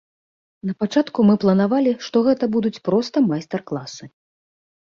[0.69, 4.13] Напачатку мы планавалі, што гэта будуць проста майстар-класы.